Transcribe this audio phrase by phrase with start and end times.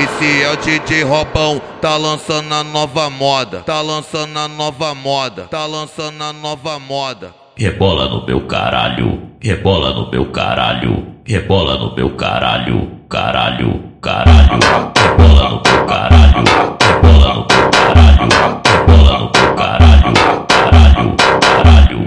[0.00, 5.42] Esse é o DJ Robão, tá lançando a nova moda, tá lançando a nova moda,
[5.42, 7.34] tá lançando a nova moda.
[7.54, 14.58] Rebola no meu caralho, rebola no meu caralho, rebola no meu caralho, caralho, caralho,
[14.96, 16.44] rebola no meu caralho,
[16.80, 18.24] rebola no meu caralho,
[18.72, 20.14] rebola no meu caralho,
[20.48, 22.00] caralho, caralho.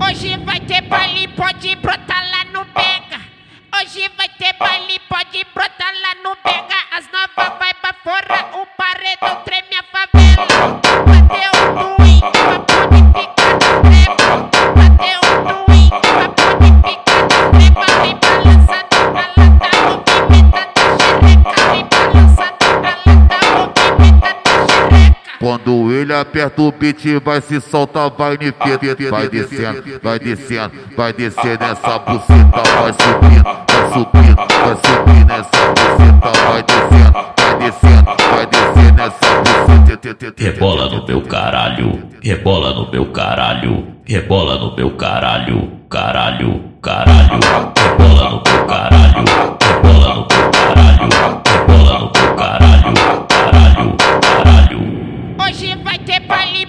[0.00, 3.21] Hoje vai ter baile, pode brotar lá no Pega.
[3.82, 6.76] Hoje vai ter baile, pode brotar lá no Pega.
[6.92, 8.41] As novas vai pra fora,
[25.42, 29.10] Quando ele aperta o beat, vai se soltar, vai ne fita.
[29.10, 35.50] Vai descendo, vai descendo, vai descendo essa buceta, vai subindo, vai subindo, vai subindo essa
[35.74, 40.34] buceta, vai descendo, vai descendo, vai descendo essa buceta.
[40.38, 47.40] Rebola no meu caralho, rebola no meu caralho, rebola no meu caralho, caralho, caralho,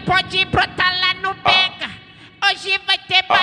[0.06, 1.90] pode brotar lá no Pega.
[2.46, 3.43] Hoje vai ter baile,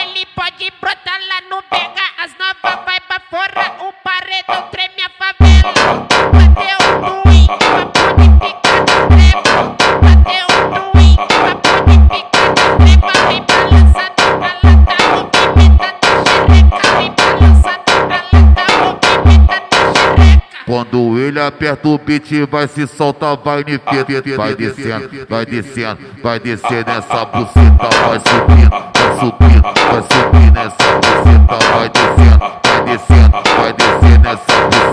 [20.70, 24.36] Quando ele aperta o beat, vai se soltar, vai ne fita.
[24.36, 30.76] Vai descendo, vai descendo, vai descendo essa buceta, vai subindo, vai subindo, vai subindo essa
[30.94, 34.90] buceta, vai descendo, vai descendo, vai descendo essa buceta.